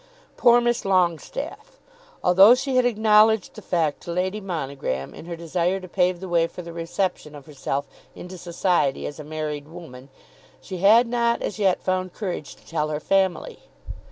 [0.35, 1.77] Poor Miss Longestaffe!
[2.23, 6.27] Although she had acknowledged the fact to Lady Monogram in her desire to pave the
[6.27, 7.85] way for the reception of herself
[8.15, 10.09] into society as a married woman,
[10.59, 13.59] she had not as yet found courage to tell her family.